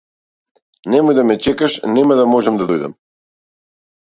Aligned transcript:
Немој 0.93 1.17
да 1.19 1.25
ме 1.31 1.35
чекаш 1.47 1.75
нема 1.99 2.17
да 2.21 2.27
можам 2.33 2.59
да 2.63 2.69
дојдам. 2.73 2.97